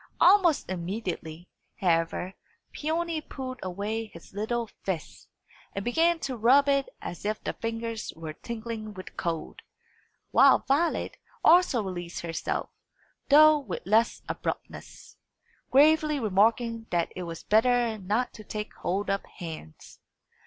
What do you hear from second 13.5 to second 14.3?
with less